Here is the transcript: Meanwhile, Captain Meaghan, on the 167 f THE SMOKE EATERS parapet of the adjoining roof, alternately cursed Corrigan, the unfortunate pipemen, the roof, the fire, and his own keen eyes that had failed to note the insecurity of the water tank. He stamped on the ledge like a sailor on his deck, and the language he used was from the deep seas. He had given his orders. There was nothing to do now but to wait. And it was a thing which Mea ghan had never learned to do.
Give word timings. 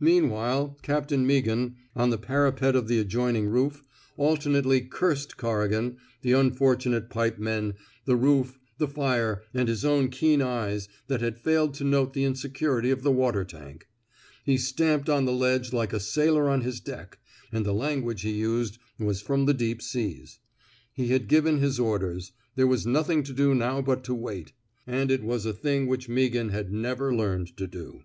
Meanwhile, 0.00 0.76
Captain 0.82 1.24
Meaghan, 1.24 1.76
on 1.94 2.10
the 2.10 2.16
167 2.16 2.16
f 2.16 2.18
THE 2.18 2.18
SMOKE 2.18 2.18
EATERS 2.18 2.26
parapet 2.26 2.74
of 2.74 2.88
the 2.88 2.98
adjoining 2.98 3.46
roof, 3.48 3.82
alternately 4.16 4.80
cursed 4.80 5.36
Corrigan, 5.36 5.98
the 6.22 6.32
unfortunate 6.32 7.08
pipemen, 7.08 7.74
the 8.06 8.16
roof, 8.16 8.58
the 8.78 8.88
fire, 8.88 9.42
and 9.54 9.68
his 9.68 9.84
own 9.84 10.08
keen 10.08 10.42
eyes 10.42 10.88
that 11.06 11.20
had 11.20 11.38
failed 11.38 11.74
to 11.74 11.84
note 11.84 12.12
the 12.12 12.24
insecurity 12.24 12.90
of 12.90 13.04
the 13.04 13.12
water 13.12 13.44
tank. 13.44 13.86
He 14.44 14.58
stamped 14.58 15.08
on 15.08 15.26
the 15.26 15.32
ledge 15.32 15.72
like 15.72 15.92
a 15.92 16.00
sailor 16.00 16.50
on 16.50 16.62
his 16.62 16.80
deck, 16.80 17.20
and 17.52 17.64
the 17.64 17.72
language 17.72 18.22
he 18.22 18.32
used 18.32 18.78
was 18.98 19.20
from 19.22 19.46
the 19.46 19.54
deep 19.54 19.80
seas. 19.80 20.40
He 20.92 21.10
had 21.12 21.28
given 21.28 21.58
his 21.58 21.78
orders. 21.78 22.32
There 22.56 22.66
was 22.66 22.84
nothing 22.84 23.22
to 23.22 23.32
do 23.32 23.54
now 23.54 23.80
but 23.80 24.02
to 24.06 24.12
wait. 24.14 24.54
And 24.88 25.08
it 25.12 25.22
was 25.22 25.46
a 25.46 25.52
thing 25.52 25.86
which 25.86 26.08
Mea 26.08 26.30
ghan 26.30 26.48
had 26.48 26.72
never 26.72 27.14
learned 27.14 27.56
to 27.58 27.68
do. 27.68 28.02